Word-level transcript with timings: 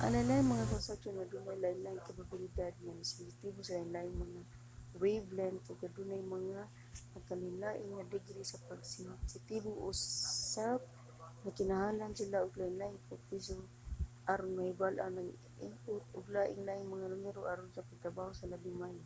ang 0.00 0.10
lain-laing 0.14 0.52
mga 0.52 0.70
konstruksyon 0.72 1.22
adunay 1.22 1.56
lain-laing 1.64 2.04
kapabilidad 2.10 2.72
nga 2.84 2.92
sensitibo 3.12 3.58
sa 3.62 3.74
lain-laing 3.78 4.16
mga 4.24 4.40
wavelength 5.02 5.64
ug 5.70 5.80
adunay 5.88 6.22
mga 6.36 6.54
nagakalainlain 6.62 7.86
nga 7.92 8.08
degree 8.14 8.46
sa 8.50 8.62
pagkasensitibo 8.68 9.68
usab 9.90 10.78
nagkinahanglan 11.44 12.16
sila 12.20 12.36
og 12.44 12.58
lain-laing 12.60 13.08
pagproseso 13.10 13.62
aron 14.32 14.52
mahibal-an 14.58 15.12
ang 15.18 15.30
input 15.68 16.02
ug 16.16 16.32
lain-laing 16.36 16.88
mga 16.94 17.10
numero 17.12 17.40
aron 17.52 17.70
sa 17.72 17.86
pagtrabaho 17.88 18.30
nga 18.34 18.50
labing 18.52 18.78
maayo 18.80 19.04